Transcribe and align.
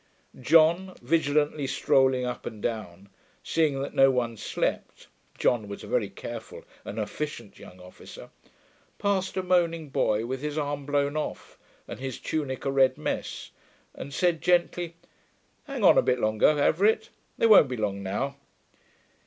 John, 0.41 0.95
vigilantly 1.03 1.67
strolling 1.67 2.25
up 2.25 2.47
and 2.47 2.59
down, 2.59 3.09
seeing 3.43 3.79
that 3.83 3.93
no 3.93 4.09
one 4.09 4.35
slept 4.35 5.05
(John 5.37 5.67
was 5.67 5.83
a 5.83 5.87
very 5.87 6.09
careful 6.09 6.63
and 6.83 6.97
efficient 6.97 7.59
young 7.59 7.79
officer), 7.79 8.31
passed 8.97 9.37
a 9.37 9.43
moaning 9.43 9.89
boy 9.89 10.25
with 10.25 10.41
his 10.41 10.57
arm 10.57 10.87
blown 10.87 11.15
off 11.15 11.59
and 11.87 11.99
his 11.99 12.17
tunic 12.17 12.65
a 12.65 12.71
red 12.71 12.97
mess, 12.97 13.51
and 13.93 14.11
said 14.11 14.41
gently, 14.41 14.95
'Hang 15.67 15.83
on 15.83 15.99
a 15.99 16.01
bit 16.01 16.19
longer, 16.19 16.57
Everitt. 16.59 17.09
They 17.37 17.45
won't 17.45 17.67
be 17.69 17.77
long 17.77 18.01
now.' 18.01 18.37